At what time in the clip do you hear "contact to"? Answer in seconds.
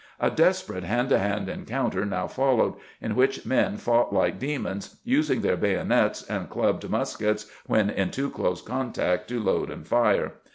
8.63-9.39